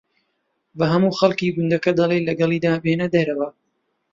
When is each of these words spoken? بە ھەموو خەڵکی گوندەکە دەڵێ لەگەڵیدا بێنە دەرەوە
بە 0.77 0.85
ھەموو 0.91 1.17
خەڵکی 1.19 1.53
گوندەکە 1.55 1.91
دەڵێ 1.99 2.17
لەگەڵیدا 2.29 2.73
بێنە 2.83 3.07
دەرەوە 3.15 3.47